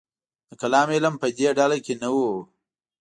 [0.49, 2.17] د کلام علم په دې ډله کې نه و.